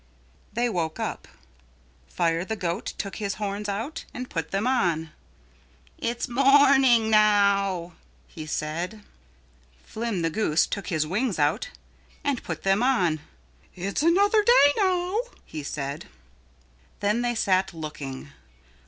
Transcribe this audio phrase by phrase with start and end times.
[0.51, 1.27] They woke up.
[2.07, 5.11] Fire the Goat took his horns out and put them on.
[5.99, 7.93] "It's morning now,"
[8.27, 9.03] he said.
[9.85, 11.69] Flim the Goose took his wings out
[12.23, 13.19] and put them on.
[13.75, 16.07] "It's another day now," he said.
[17.01, 18.29] Then they sat looking.